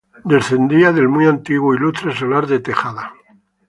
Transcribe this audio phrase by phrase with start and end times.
[0.23, 3.13] Descendía del muy antiguo e ilustre Solar de Tejada.